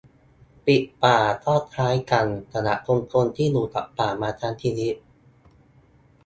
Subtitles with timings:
[0.67, 4.95] "ปิดป่า" ก็คล้ายกันสำหรับชุมชนที่อยู่กับป่ามาทั้งชีวิต